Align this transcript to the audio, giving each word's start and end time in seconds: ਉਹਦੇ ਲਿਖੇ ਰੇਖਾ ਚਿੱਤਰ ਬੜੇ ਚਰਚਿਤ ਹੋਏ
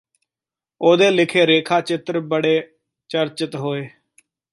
ਉਹਦੇ 0.81 1.09
ਲਿਖੇ 1.11 1.45
ਰੇਖਾ 1.47 1.79
ਚਿੱਤਰ 1.81 2.19
ਬੜੇ 2.19 2.61
ਚਰਚਿਤ 3.09 3.55
ਹੋਏ 3.55 3.87